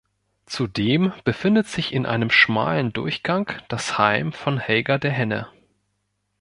Zudem 0.47 1.13
befindet 1.25 1.67
sich 1.67 1.93
in 1.93 2.07
einem 2.07 2.31
schmalen 2.31 2.91
Durchgang 2.91 3.51
das 3.67 3.99
Heim 3.99 4.33
von 4.33 4.57
Helga 4.57 4.97
der 4.97 5.11
Henne. 5.11 5.47